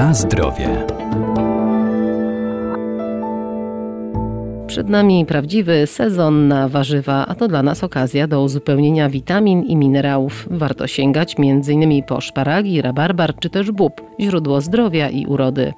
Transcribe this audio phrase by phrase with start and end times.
[0.00, 0.86] Na zdrowie.
[4.66, 9.76] Przed nami prawdziwy sezon na warzywa, a to dla nas okazja do uzupełnienia witamin i
[9.76, 10.48] minerałów.
[10.50, 12.02] Warto sięgać m.in.
[12.02, 15.72] po szparagi, rabarbar czy też bób, źródło zdrowia i urody.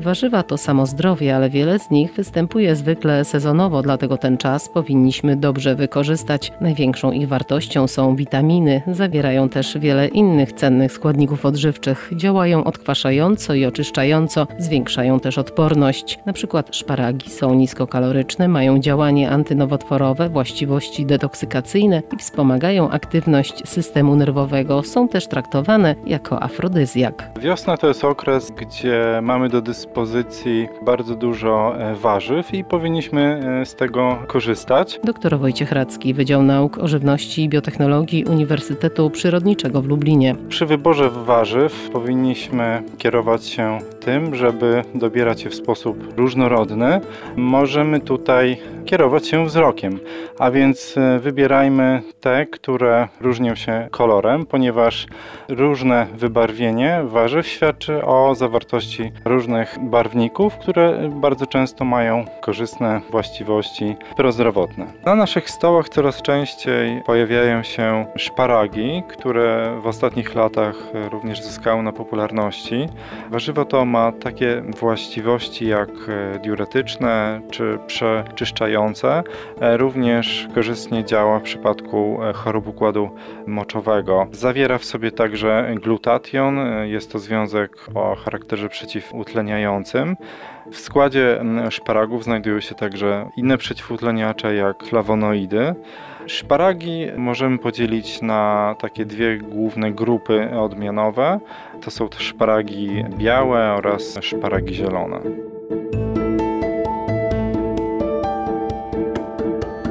[0.00, 5.36] Warzywa to samo zdrowie, ale wiele z nich występuje zwykle sezonowo, dlatego ten czas powinniśmy
[5.36, 6.52] dobrze wykorzystać.
[6.60, 12.10] Największą ich wartością są witaminy, zawierają też wiele innych cennych składników odżywczych.
[12.16, 16.18] Działają odkwaszająco i oczyszczająco, zwiększają też odporność.
[16.26, 24.82] Na przykład szparagi są niskokaloryczne, mają działanie antynowotworowe, właściwości detoksykacyjne i wspomagają aktywność systemu nerwowego.
[24.82, 27.30] Są też traktowane jako afrodyzjak.
[27.40, 33.40] Wiosna to jest okres, gdzie mamy do dyspozycji dyspozycji bardzo dużo e, warzyw i powinniśmy
[33.62, 35.00] e, z tego korzystać.
[35.04, 40.36] Doktor Wojciech Radzki, Wydział Nauk o Żywności i Biotechnologii Uniwersytetu Przyrodniczego w Lublinie.
[40.48, 47.00] Przy wyborze warzyw powinniśmy kierować się tym, żeby dobierać je w sposób różnorodny.
[47.36, 50.00] Możemy tutaj kierować się wzrokiem,
[50.38, 55.06] a więc e, wybierajmy te, które różnią się kolorem, ponieważ
[55.48, 64.86] różne wybarwienie warzyw świadczy o zawartości różnych barwników, które bardzo często mają korzystne właściwości prozdrowotne.
[65.04, 70.74] Na naszych stołach coraz częściej pojawiają się szparagi, które w ostatnich latach
[71.10, 72.88] również zyskały na popularności.
[73.30, 75.90] Warzywo to ma takie właściwości jak
[76.42, 79.22] diuretyczne czy przeczyszczające.
[79.60, 83.10] Również korzystnie działa w przypadku chorób układu
[83.46, 84.26] moczowego.
[84.32, 90.16] Zawiera w sobie także glutation, jest to związek o charakterze przeciwutleniającym
[90.70, 95.74] w składzie szparagów znajdują się także inne przeciwutleniacze jak flawonoidy.
[96.26, 101.40] Szparagi możemy podzielić na takie dwie główne grupy odmianowe.
[101.80, 105.20] To są to szparagi białe oraz szparagi zielone.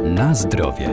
[0.04, 0.90] Na zdrowie.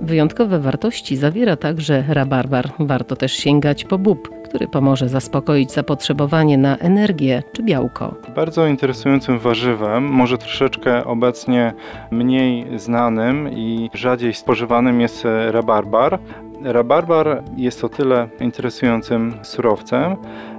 [0.00, 2.70] Wyjątkowe wartości zawiera także rabarbar.
[2.78, 8.14] Warto też sięgać po bób, który pomoże zaspokoić zapotrzebowanie na energię czy białko.
[8.36, 11.72] Bardzo interesującym warzywem, może troszeczkę obecnie
[12.10, 16.18] mniej znanym i rzadziej spożywanym jest rabarbar.
[16.62, 20.16] Rabarbar jest o tyle interesującym surowcem,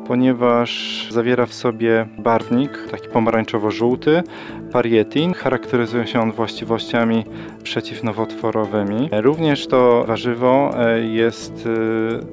[0.08, 4.24] ponieważ zawiera w sobie barwnik, taki pomarańczowo-żółty,
[4.72, 5.34] parietin.
[5.34, 7.24] Charakteryzuje się on właściwościami
[7.64, 9.10] przeciwnowotworowymi.
[9.12, 11.68] Również to warzywo e, jest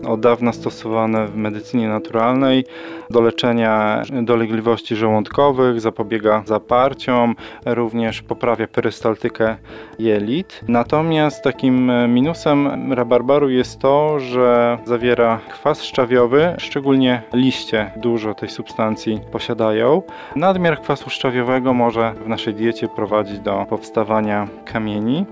[0.05, 2.65] e, od dawna stosowane w medycynie naturalnej
[3.11, 9.57] do leczenia dolegliwości żołądkowych, zapobiega zaparciom, również poprawia perystaltykę
[9.99, 10.61] jelit.
[10.69, 17.23] Natomiast takim minusem rabarbaru jest to, że zawiera kwas szczawiowy, szczególnie
[17.63, 20.03] liście dużo tej substancji posiadają.
[20.37, 25.27] Nadmiar kwasu szczawiowego może w naszej diecie prowadzić do powstawania kamieni.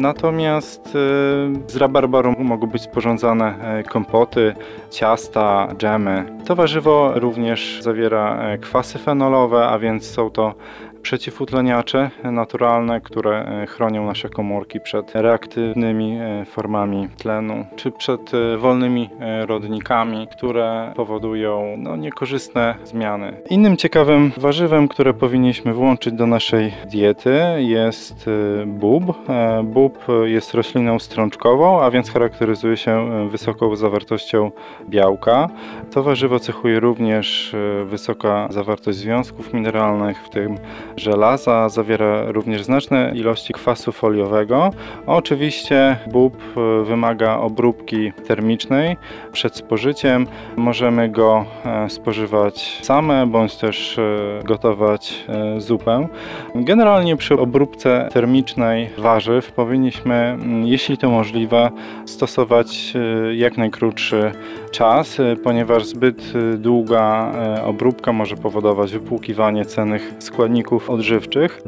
[0.00, 0.90] Natomiast y,
[1.66, 4.54] z rabarbaru mogą być sporządzane e, kompoty,
[4.90, 6.24] ciasta, dżemy.
[6.44, 10.54] To warzywo również zawiera e, kwasy fenolowe, a więc są to
[11.02, 18.56] przeciwutleniacze naturalne, które e, chronią nasze komórki przed reaktywnymi e, formami tlenu, czy przed e,
[18.56, 19.10] wolnymi
[19.46, 23.36] rodnikami, które powodują no, niekorzystne zmiany.
[23.50, 28.30] Innym ciekawym warzywem, które powinniśmy włączyć do naszej diety jest
[28.66, 29.04] bób.
[29.64, 34.50] Bób jest rośliną strączkową, a więc charakteryzuje się wysoką zawartością
[34.88, 35.48] białka.
[35.90, 40.58] To warzywo cechuje również wysoka zawartość związków mineralnych, w tym
[40.96, 44.70] żelaza, zawiera również znaczne ilości kwasu foliowego.
[45.06, 48.96] Oczywiście bób e, wymaga obróbki termicznej
[49.32, 50.26] przed spożyciem.
[50.56, 54.02] Możemy go e, spożywać same, bądź też e,
[54.44, 55.24] gotować
[55.58, 56.08] zupę.
[56.54, 61.70] Generalnie przy obróbce termicznej warzyw powinniśmy, jeśli to możliwe,
[62.06, 62.94] stosować
[63.32, 64.32] jak najkrótszy
[64.70, 67.32] czas, ponieważ zbyt długa
[67.64, 71.62] obróbka może powodować wypłukiwanie cennych składników odżywczych.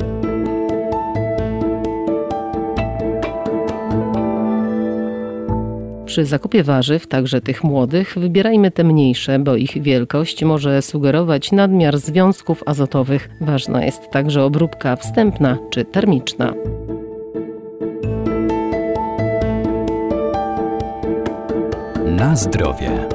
[6.12, 11.98] Przy zakupie warzyw, także tych młodych, wybierajmy te mniejsze, bo ich wielkość może sugerować nadmiar
[11.98, 13.28] związków azotowych.
[13.40, 16.54] Ważna jest także obróbka wstępna czy termiczna.
[22.06, 23.08] Na zdrowie.